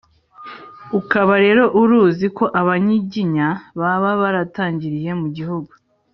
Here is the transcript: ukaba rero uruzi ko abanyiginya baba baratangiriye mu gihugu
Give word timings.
ukaba 0.99 1.33
rero 1.45 1.63
uruzi 1.81 2.27
ko 2.37 2.45
abanyiginya 2.61 3.47
baba 3.79 4.11
baratangiriye 4.21 5.11
mu 5.21 5.27
gihugu 5.35 5.71